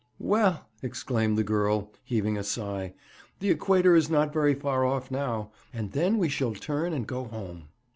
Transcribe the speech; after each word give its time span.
'Well,' 0.17 0.67
exclaimed 0.81 1.37
the 1.37 1.43
girl, 1.43 1.91
heaving 2.03 2.35
a 2.35 2.43
sigh, 2.43 2.95
'the 3.37 3.51
Equator 3.51 3.95
is 3.95 4.09
not 4.09 4.33
very 4.33 4.55
far 4.55 4.83
off 4.83 5.11
now, 5.11 5.51
and 5.71 5.91
then 5.91 6.17
we 6.17 6.27
shall 6.27 6.55
turn 6.55 6.91
and 6.91 7.05
go 7.05 7.25
home.' 7.25 7.67